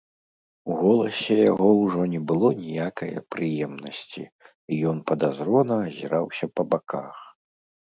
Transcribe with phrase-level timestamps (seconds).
[0.69, 4.23] У голасе яго ўжо не было ніякае прыемнасці,
[4.71, 7.17] і ён падазрона азіраўся па баках.